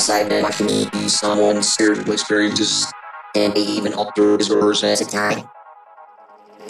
excitement 0.00 0.42
watching 0.42 0.66
me 0.66 0.88
be 0.92 1.10
someone's 1.10 1.70
spiritual 1.70 2.10
experiences 2.10 2.90
and 3.36 3.52
maybe 3.52 3.70
even 3.70 3.92
alter 3.92 4.38
his 4.38 4.48
sense 4.80 5.02
of 5.02 5.10
time. 5.10 5.46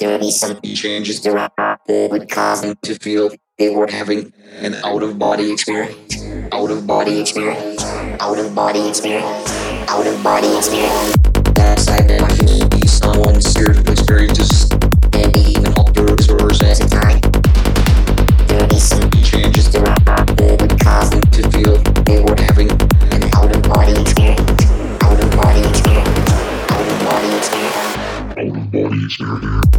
There 0.01 0.11
would 0.11 0.21
be 0.21 0.33
some 0.33 0.61
changes 0.63 1.23
that 1.23 2.11
would 2.11 2.29
cause 2.29 2.63
them 2.63 2.75
to 2.83 2.97
feel 2.97 3.31
they 3.57 3.73
were 3.73 3.87
having 3.87 4.33
an 4.59 4.75
out 4.83 5.05
of 5.05 5.17
body 5.17 5.53
experience. 5.53 6.21
Out 6.51 6.73
of 6.73 6.89
body 6.89 7.21
experience. 7.21 7.85
Out 8.19 8.37
of 8.37 8.53
body 8.53 8.89
experience. 8.89 9.49
Out 9.89 10.09
of 10.09 10.23
body 10.25 10.57
experience. 10.57 11.15
That 11.55 11.79
excitement 11.79 12.23
watching 12.23 12.47
me 12.47 12.65
be 12.69 12.89
someone's 12.89 13.49
spiritual 13.49 13.93
experiences 13.93 14.70
Mm-hmm. 29.21 29.70